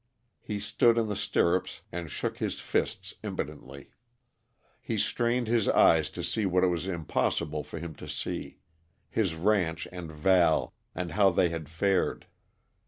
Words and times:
He 0.41 0.57
stood 0.59 0.97
in 0.97 1.09
the 1.09 1.15
stirrups 1.15 1.81
and 1.91 2.09
shook 2.09 2.39
his 2.39 2.59
fists 2.59 3.13
impotently. 3.23 3.91
He 4.81 4.97
strained 4.97 5.47
his 5.47 5.69
eyes 5.69 6.09
to 6.09 6.23
see 6.23 6.47
what 6.47 6.63
it 6.63 6.69
was 6.73 6.87
impossible 6.87 7.61
for 7.63 7.77
him 7.77 7.93
to 7.97 8.09
see 8.09 8.57
his 9.11 9.35
ranch 9.35 9.87
and 9.91 10.11
Val, 10.11 10.73
and 10.95 11.11
how 11.11 11.29
they 11.29 11.49
had 11.49 11.69
fared. 11.69 12.25